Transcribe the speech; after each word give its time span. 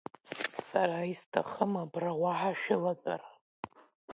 Сара 0.65 0.99
исҭахым 1.11 1.73
абра 1.83 2.11
уаҳа 2.21 2.51
шәылатәара. 2.59 3.29